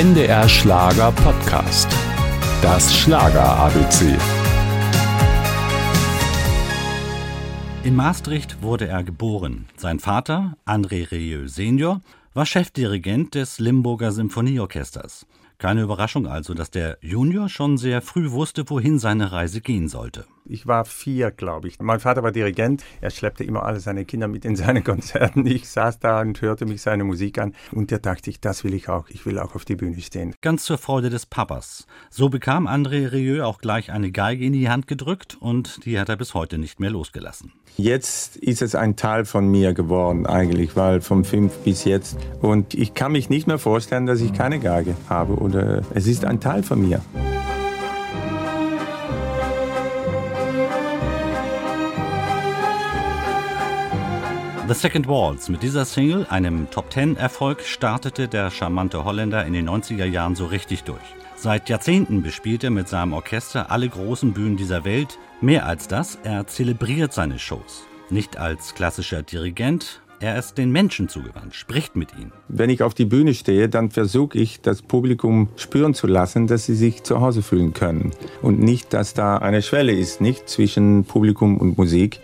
[0.00, 1.88] NDR Schlager Podcast.
[2.62, 4.16] Das Schlager ABC.
[7.82, 9.66] In Maastricht wurde er geboren.
[9.76, 12.00] Sein Vater, André Rieu Senior,
[12.32, 15.26] war Chefdirigent des Limburger Symphonieorchesters.
[15.58, 20.26] Keine Überraschung also, dass der Junior schon sehr früh wusste, wohin seine Reise gehen sollte.
[20.50, 21.78] Ich war vier, glaube ich.
[21.78, 22.82] Mein Vater war Dirigent.
[23.00, 25.46] Er schleppte immer alle seine Kinder mit in seine Konzerten.
[25.46, 27.54] Ich saß da und hörte mich seine Musik an.
[27.72, 29.10] Und da dachte ich, das will ich auch.
[29.10, 30.34] Ich will auch auf die Bühne stehen.
[30.40, 31.86] Ganz zur Freude des Papas.
[32.10, 36.08] So bekam André Rieu auch gleich eine Geige in die Hand gedrückt und die hat
[36.08, 37.52] er bis heute nicht mehr losgelassen.
[37.76, 42.16] Jetzt ist es ein Teil von mir geworden eigentlich, weil von fünf bis jetzt.
[42.40, 46.24] Und ich kann mich nicht mehr vorstellen, dass ich keine Geige habe oder es ist
[46.24, 47.00] ein Teil von mir.
[54.68, 55.48] The Second Waltz.
[55.48, 60.84] Mit dieser Single, einem Top-10-Erfolg, startete der charmante Holländer in den 90er Jahren so richtig
[60.84, 61.00] durch.
[61.36, 65.18] Seit Jahrzehnten bespielt er mit seinem Orchester alle großen Bühnen dieser Welt.
[65.40, 67.86] Mehr als das, er zelebriert seine Shows.
[68.10, 72.32] Nicht als klassischer Dirigent, er ist den Menschen zugewandt, spricht mit ihnen.
[72.48, 76.66] Wenn ich auf die Bühne stehe, dann versuche ich, das Publikum spüren zu lassen, dass
[76.66, 78.10] sie sich zu Hause fühlen können.
[78.42, 82.20] Und nicht, dass da eine Schwelle ist, nicht zwischen Publikum und Musik.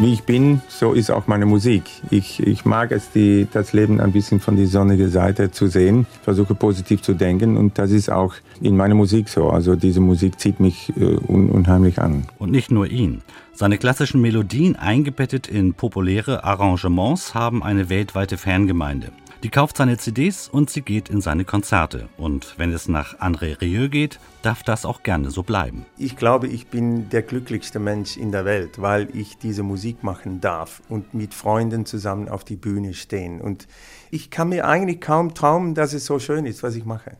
[0.00, 1.82] Wie ich bin, so ist auch meine Musik.
[2.10, 6.06] Ich, ich mag es, die, das Leben ein bisschen von der sonnigen Seite zu sehen,
[6.22, 9.50] versuche positiv zu denken und das ist auch in meiner Musik so.
[9.50, 12.24] Also diese Musik zieht mich äh, un, unheimlich an.
[12.38, 13.22] Und nicht nur ihn.
[13.52, 19.12] Seine klassischen Melodien, eingebettet in populäre Arrangements, haben eine weltweite Fangemeinde.
[19.42, 22.10] Die kauft seine CDs und sie geht in seine Konzerte.
[22.18, 25.86] Und wenn es nach André Rieu geht, darf das auch gerne so bleiben.
[25.96, 30.42] Ich glaube, ich bin der glücklichste Mensch in der Welt, weil ich diese Musik machen
[30.42, 33.40] darf und mit Freunden zusammen auf die Bühne stehen.
[33.40, 33.66] Und
[34.10, 37.16] ich kann mir eigentlich kaum träumen, dass es so schön ist, was ich mache.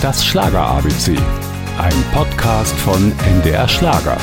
[0.00, 1.16] Das Schlager ABC.
[1.76, 4.16] Ein Podcast von NDR Schlager.